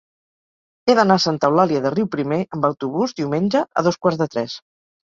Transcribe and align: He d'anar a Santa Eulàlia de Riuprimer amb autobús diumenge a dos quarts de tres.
He 0.91 0.95
d'anar 0.99 1.17
a 1.21 1.23
Santa 1.27 1.51
Eulàlia 1.53 1.83
de 1.85 1.93
Riuprimer 1.97 2.41
amb 2.59 2.69
autobús 2.73 3.17
diumenge 3.21 3.67
a 3.83 3.89
dos 3.91 4.05
quarts 4.05 4.25
de 4.25 4.35
tres. 4.37 4.63